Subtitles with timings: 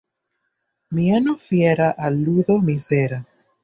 [0.89, 3.23] Mieno fiera al ludo mizera.